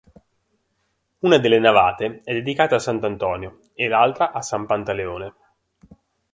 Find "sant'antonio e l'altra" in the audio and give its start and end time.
2.79-4.31